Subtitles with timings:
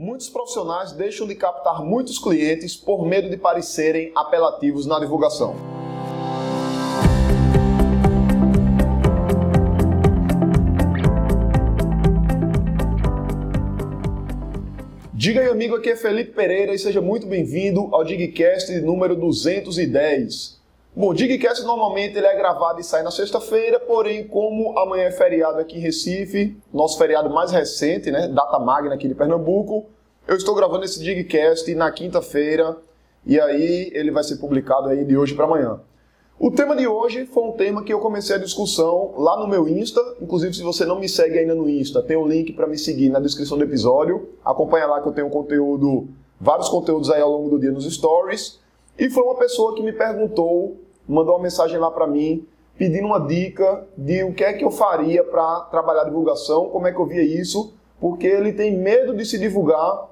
[0.00, 5.56] Muitos profissionais deixam de captar muitos clientes por medo de parecerem apelativos na divulgação.
[15.12, 20.57] Diga aí, amigo, aqui é Felipe Pereira e seja muito bem-vindo ao Digcast número 210.
[20.98, 25.12] Bom, o Digcast normalmente ele é gravado e sai na sexta-feira, porém, como amanhã é
[25.12, 29.86] feriado aqui em Recife, nosso feriado mais recente, né, data magna aqui de Pernambuco,
[30.26, 32.76] eu estou gravando esse Digcast na quinta-feira
[33.24, 35.78] e aí ele vai ser publicado aí de hoje para amanhã.
[36.36, 39.68] O tema de hoje foi um tema que eu comecei a discussão lá no meu
[39.68, 40.00] Insta.
[40.20, 43.08] Inclusive, se você não me segue ainda no Insta, tem um link para me seguir
[43.08, 44.30] na descrição do episódio.
[44.44, 46.08] Acompanha lá que eu tenho conteúdo,
[46.40, 48.58] vários conteúdos aí ao longo do dia nos stories.
[48.98, 50.76] E foi uma pessoa que me perguntou
[51.08, 52.46] mandou uma mensagem lá para mim
[52.78, 56.92] pedindo uma dica de o que é que eu faria para trabalhar divulgação, como é
[56.92, 60.08] que eu via isso, porque ele tem medo de se divulgar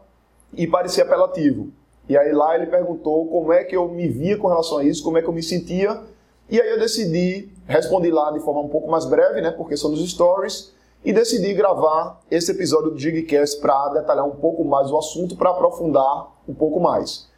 [0.53, 1.69] e parecer apelativo.
[2.09, 5.05] E aí lá ele perguntou como é que eu me via com relação a isso,
[5.05, 6.03] como é que eu me sentia,
[6.51, 9.91] e aí eu decidi, respondi lá de forma um pouco mais breve, né, porque são
[9.91, 14.99] nos stories, e decidi gravar esse episódio do Digcast para detalhar um pouco mais o
[14.99, 17.29] assunto, para aprofundar um pouco mais.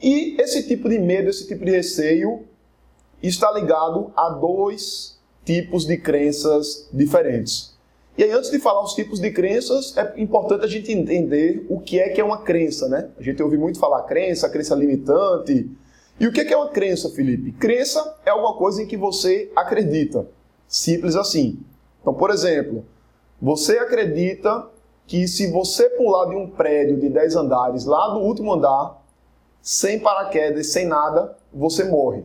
[0.00, 2.44] E esse tipo de medo, esse tipo de receio,
[3.22, 7.76] está ligado a dois tipos de crenças diferentes.
[8.16, 11.78] E aí, antes de falar os tipos de crenças, é importante a gente entender o
[11.78, 13.10] que é que é uma crença, né?
[13.18, 15.70] A gente ouve muito falar crença, crença limitante.
[16.18, 17.52] E o que é uma crença, Felipe?
[17.52, 20.26] Crença é alguma coisa em que você acredita.
[20.66, 21.60] Simples assim.
[22.00, 22.84] Então, por exemplo,
[23.40, 24.66] você acredita
[25.06, 29.00] que se você pular de um prédio de 10 andares lá do último andar,
[29.62, 32.24] sem paraquedas, sem nada, você morre.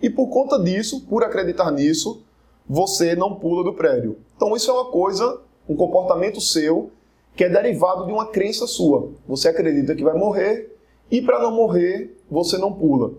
[0.00, 2.22] E por conta disso, por acreditar nisso,
[2.68, 4.18] você não pula do prédio.
[4.36, 6.90] Então isso é uma coisa, um comportamento seu
[7.34, 9.10] que é derivado de uma crença sua.
[9.26, 10.76] Você acredita que vai morrer
[11.10, 13.12] e para não morrer, você não pula.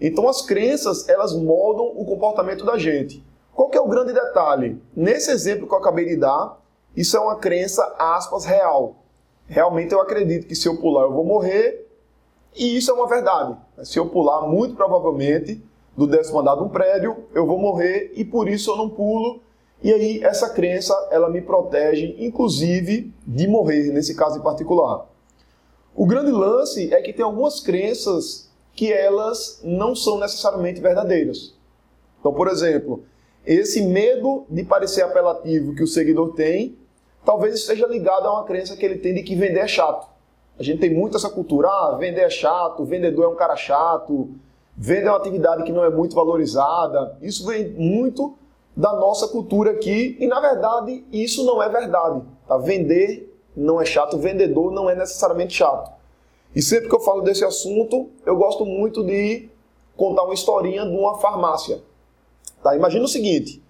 [0.00, 3.24] Então as crenças, elas moldam o comportamento da gente.
[3.54, 4.80] Qual é o grande detalhe?
[4.94, 6.60] Nesse exemplo que eu acabei de dar,
[6.96, 8.96] isso é uma crença aspas real.
[9.46, 11.86] Realmente eu acredito que se eu pular eu vou morrer,
[12.56, 13.56] e isso é uma verdade.
[13.84, 15.62] Se eu pular, muito provavelmente
[15.96, 19.40] do décimo andar de um prédio, eu vou morrer e por isso eu não pulo.
[19.82, 25.06] E aí essa crença, ela me protege, inclusive, de morrer, nesse caso em particular.
[25.94, 31.54] O grande lance é que tem algumas crenças que elas não são necessariamente verdadeiras.
[32.18, 33.04] Então, por exemplo,
[33.44, 36.78] esse medo de parecer apelativo que o seguidor tem,
[37.24, 40.08] talvez esteja ligado a uma crença que ele tem de que vender é chato.
[40.58, 44.28] A gente tem muito essa cultura, ah, vender é chato, vendedor é um cara chato,
[44.82, 47.14] Venda é uma atividade que não é muito valorizada.
[47.20, 48.38] Isso vem muito
[48.74, 52.22] da nossa cultura aqui e, na verdade, isso não é verdade.
[52.48, 52.56] Tá?
[52.56, 55.92] Vender não é chato, vendedor não é necessariamente chato.
[56.56, 59.50] E sempre que eu falo desse assunto, eu gosto muito de
[59.98, 61.82] contar uma historinha de uma farmácia.
[62.62, 62.74] Tá?
[62.74, 63.62] Imagina o seguinte: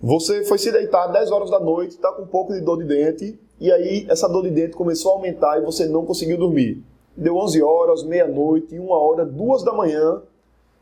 [0.00, 2.78] você foi se deitar às 10 horas da noite, está com um pouco de dor
[2.78, 6.38] de dente, e aí essa dor de dente começou a aumentar e você não conseguiu
[6.38, 6.84] dormir
[7.16, 10.22] deu 11 horas, meia-noite, uma hora, duas da manhã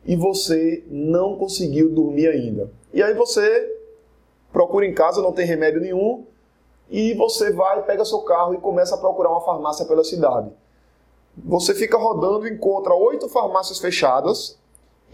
[0.05, 2.71] e você não conseguiu dormir ainda.
[2.93, 3.79] E aí você
[4.53, 6.27] procura em casa, não tem remédio nenhum,
[6.91, 10.51] e você vai, pega seu carro e começa a procurar uma farmácia pela cidade.
[11.37, 14.59] Você fica rodando, encontra oito farmácias fechadas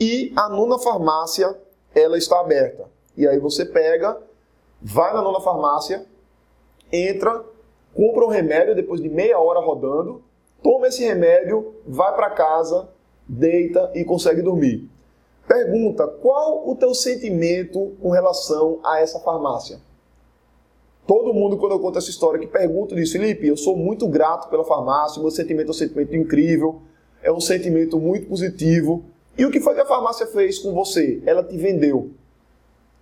[0.01, 1.57] e a nona farmácia
[1.95, 2.87] ela está aberta.
[3.17, 4.21] E aí você pega,
[4.83, 6.05] vai na nona farmácia,
[6.91, 7.45] entra,
[7.95, 10.23] compra um remédio depois de meia hora rodando
[10.63, 12.89] toma esse remédio, vai para casa,
[13.27, 14.89] deita e consegue dormir.
[15.47, 19.81] Pergunta: qual o teu sentimento com relação a essa farmácia?
[21.07, 24.51] Todo mundo, quando eu conto essa história, que pergunta diz: Felipe, eu sou muito grato
[24.51, 26.83] pela farmácia, meu sentimento é um sentimento incrível,
[27.23, 29.05] é um sentimento muito positivo.
[29.37, 31.23] E o que foi que a farmácia fez com você?
[31.25, 32.11] Ela te vendeu.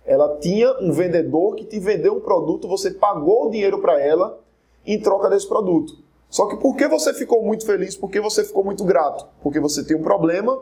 [0.05, 4.39] Ela tinha um vendedor que te vendeu um produto, você pagou o dinheiro para ela
[4.85, 5.97] em troca desse produto.
[6.29, 7.95] Só que por que você ficou muito feliz?
[7.95, 9.27] Porque você ficou muito grato?
[9.41, 10.61] Porque você tem um problema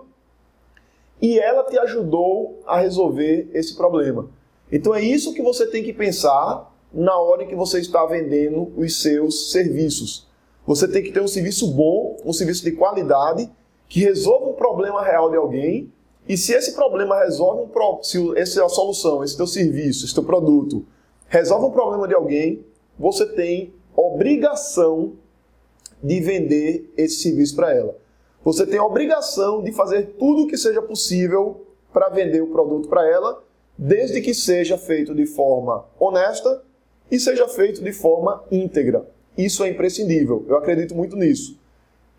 [1.22, 4.30] e ela te ajudou a resolver esse problema.
[4.72, 8.72] Então é isso que você tem que pensar na hora em que você está vendendo
[8.78, 10.28] os seus serviços.
[10.66, 13.50] Você tem que ter um serviço bom, um serviço de qualidade,
[13.88, 15.92] que resolva um problema real de alguém.
[16.28, 18.00] E se esse problema resolve um pro...
[18.02, 20.86] se essa é solução, esse teu serviço, esse teu produto,
[21.28, 22.66] resolve um problema de alguém,
[22.98, 25.14] você tem obrigação
[26.06, 27.98] de vender esse serviço para ela.
[28.44, 32.88] Você tem a obrigação de fazer tudo o que seja possível para vender o produto
[32.88, 33.44] para ela,
[33.76, 36.64] desde que seja feito de forma honesta
[37.10, 39.08] e seja feito de forma íntegra.
[39.36, 40.46] isso é imprescindível.
[40.48, 41.60] Eu acredito muito nisso.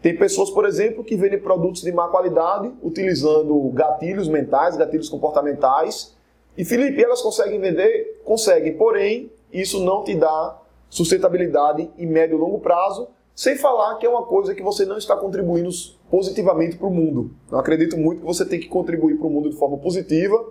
[0.02, 6.14] Tem pessoas, por exemplo, que vendem produtos de má qualidade utilizando gatilhos mentais, gatilhos comportamentais.
[6.58, 8.20] E Felipe, elas conseguem vender?
[8.24, 10.60] Conseguem, porém, isso não te dá
[10.90, 14.96] sustentabilidade em médio e longo prazo, sem falar que é uma coisa que você não
[14.96, 15.68] está contribuindo
[16.10, 17.30] positivamente para o mundo.
[17.52, 20.42] Eu acredito muito que você tem que contribuir para o mundo de forma positiva.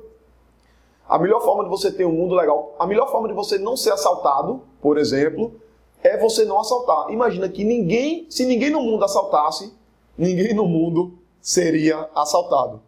[1.09, 3.75] A melhor forma de você ter um mundo legal, a melhor forma de você não
[3.75, 5.59] ser assaltado, por exemplo,
[6.03, 7.09] é você não assaltar.
[7.09, 9.73] Imagina que ninguém, se ninguém no mundo assaltasse,
[10.15, 12.81] ninguém no mundo seria assaltado.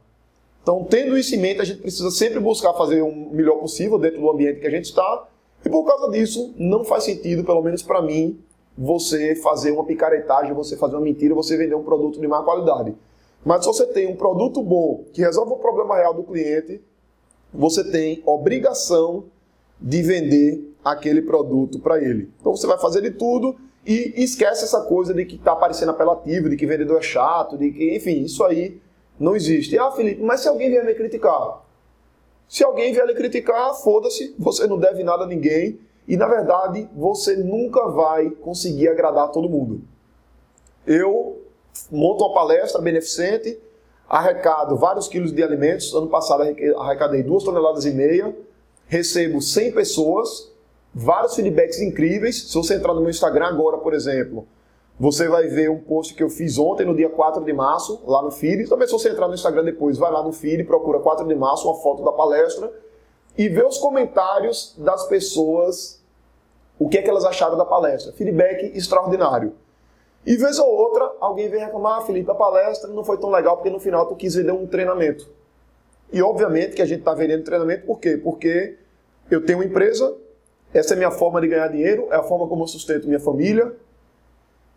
[0.61, 4.21] Então, tendo isso em mente, a gente precisa sempre buscar fazer o melhor possível dentro
[4.21, 5.27] do ambiente que a gente está.
[5.65, 8.39] E por causa disso, não faz sentido, pelo menos para mim,
[8.77, 12.95] você fazer uma picaretagem, você fazer uma mentira, você vender um produto de má qualidade.
[13.43, 16.81] Mas se você tem um produto bom que resolve o problema real do cliente,
[17.53, 19.25] você tem obrigação
[19.79, 22.29] de vender aquele produto para ele.
[22.39, 26.49] Então você vai fazer de tudo e esquece essa coisa de que está parecendo apelativo,
[26.49, 28.79] de que vendedor é chato, de que, enfim, isso aí
[29.19, 29.77] não existe.
[29.77, 31.63] Ah, Felipe, mas se alguém vier me criticar?
[32.47, 36.89] Se alguém vier lhe criticar, foda-se, você não deve nada a ninguém e na verdade
[36.95, 39.81] você nunca vai conseguir agradar todo mundo.
[40.85, 41.41] Eu
[41.91, 43.59] monto uma palestra beneficente,
[44.07, 45.93] arrecado vários quilos de alimentos.
[45.93, 46.43] Ano passado
[46.77, 48.35] arrecadei duas toneladas e meia,
[48.87, 50.51] recebo 100 pessoas
[50.93, 52.49] vários feedbacks incríveis.
[52.49, 54.47] Se você entrar no meu Instagram agora, por exemplo,
[54.99, 58.21] você vai ver um post que eu fiz ontem, no dia 4 de março, lá
[58.21, 58.67] no feed.
[58.67, 61.67] Também se você entrar no Instagram depois, vai lá no feed, procura 4 de março,
[61.67, 62.71] uma foto da palestra,
[63.37, 65.96] e vê os comentários das pessoas,
[66.79, 68.11] o que é que elas acharam da palestra.
[68.13, 69.53] Feedback extraordinário.
[70.25, 73.55] E vez ou outra, alguém vem reclamar, ah, Felipe, a palestra não foi tão legal
[73.55, 75.29] porque no final tu quis vender um treinamento.
[76.11, 78.17] E obviamente que a gente está vendendo treinamento por quê?
[78.17, 78.77] Porque
[79.31, 80.15] eu tenho uma empresa,
[80.73, 83.73] essa é minha forma de ganhar dinheiro, é a forma como eu sustento minha família.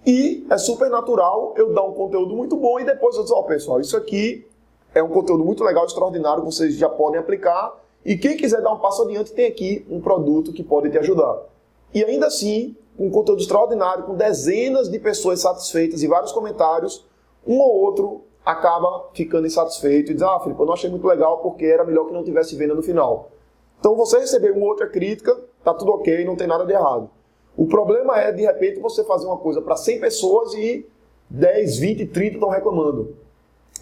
[0.06, 3.41] E é super natural eu dar um conteúdo muito bom e depois eu dizer, ó
[3.41, 4.46] oh, pessoal, isso aqui
[4.94, 7.79] é um conteúdo muito legal, extraordinário, que vocês já podem aplicar.
[8.05, 11.50] E quem quiser dar um passo adiante, tem aqui um produto que pode te ajudar.
[11.93, 17.07] E ainda assim, um conteúdo extraordinário, com dezenas de pessoas satisfeitas e vários comentários,
[17.47, 21.39] um ou outro acaba ficando insatisfeito e diz, ah, Felipe, eu não achei muito legal
[21.39, 23.31] porque era melhor que não tivesse venda no final.
[23.79, 27.11] Então você receber uma outra crítica, tá tudo ok, não tem nada de errado.
[27.57, 30.87] O problema é, de repente, você fazer uma coisa para 100 pessoas e
[31.29, 33.17] 10, 20, 30 estão reclamando.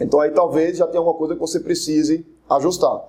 [0.01, 3.09] Então aí talvez já tenha alguma coisa que você precise ajustar.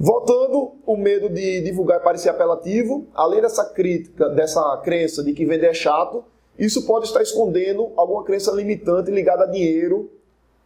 [0.00, 5.44] Voltando, o medo de divulgar e parecer apelativo, além dessa crítica, dessa crença de que
[5.44, 6.22] vender é chato,
[6.56, 10.08] isso pode estar escondendo alguma crença limitante ligada a dinheiro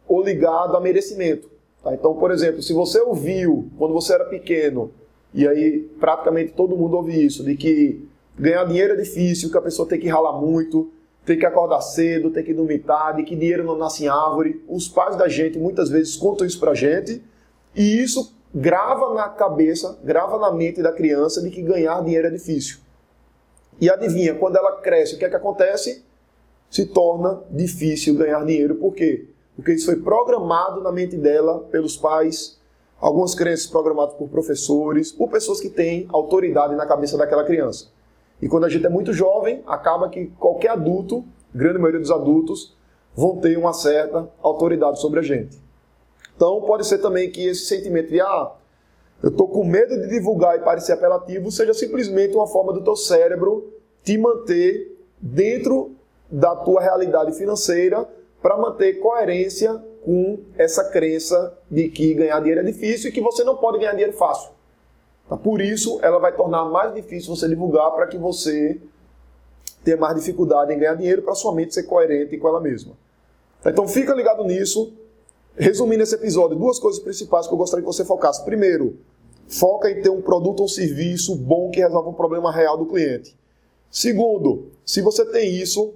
[0.07, 1.49] ou ligada a merecimento.
[1.83, 1.95] Tá?
[1.95, 4.91] Então, por exemplo, se você ouviu quando você era pequeno
[5.33, 8.07] e aí praticamente todo mundo ouve isso, de que
[8.37, 10.91] ganhar dinheiro é difícil, que a pessoa tem que ralar muito,
[11.25, 14.63] tem que acordar cedo, tem que dormir tarde, que dinheiro não nasce em árvore.
[14.69, 17.19] Os pais da gente muitas vezes contam isso pra gente
[17.75, 22.29] e isso grava na cabeça, grava na mente da criança de que ganhar dinheiro é
[22.29, 22.79] difícil.
[23.81, 26.05] E adivinha, quando ela cresce, o que é que acontece?
[26.69, 28.75] Se torna difícil ganhar dinheiro.
[28.75, 29.27] Por quê?
[29.55, 32.59] Porque isso foi programado na mente dela pelos pais,
[32.99, 37.87] algumas crenças programadas por professores, por pessoas que têm autoridade na cabeça daquela criança.
[38.41, 41.23] E quando a gente é muito jovem, acaba que qualquer adulto,
[41.53, 42.75] grande maioria dos adultos,
[43.15, 45.62] vão ter uma certa autoridade sobre a gente.
[46.35, 48.51] Então pode ser também que esse sentimento de ah,
[49.21, 52.95] eu estou com medo de divulgar e parecer apelativo seja simplesmente uma forma do teu
[52.95, 53.73] cérebro
[54.03, 55.95] te manter dentro
[56.29, 58.07] da tua realidade financeira
[58.41, 63.43] para manter coerência com essa crença de que ganhar dinheiro é difícil e que você
[63.43, 64.51] não pode ganhar dinheiro fácil.
[65.29, 65.37] Tá?
[65.37, 68.81] Por isso, ela vai tornar mais difícil você divulgar para que você
[69.83, 72.93] tenha mais dificuldade em ganhar dinheiro para sua mente ser coerente com ela mesma.
[73.65, 74.93] Então fica ligado nisso.
[75.55, 78.43] Resumindo esse episódio, duas coisas principais que eu gostaria que você focasse.
[78.43, 78.97] Primeiro,
[79.47, 83.35] foca em ter um produto ou serviço bom que resolva um problema real do cliente.
[83.91, 85.93] Segundo, se você tem isso,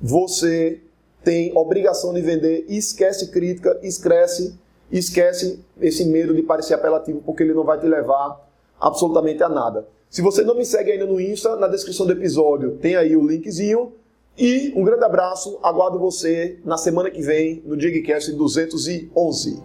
[0.00, 0.80] você
[1.22, 4.54] tem obrigação de vender, esquece crítica, esquece,
[4.90, 8.48] esquece esse medo de parecer apelativo, porque ele não vai te levar
[8.80, 9.86] absolutamente a nada.
[10.08, 13.26] Se você não me segue ainda no Insta, na descrição do episódio tem aí o
[13.26, 13.92] linkzinho.
[14.40, 19.62] E um grande abraço, aguardo você na semana que vem no Digcast 211.